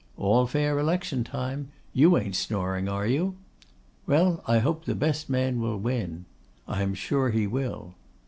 [0.17, 1.67] 'All fair election time.
[1.93, 3.35] You ain't snoring, are you?'
[4.07, 6.25] 'Well, I hope the best man will win.'
[6.67, 7.93] 'I am sure he will.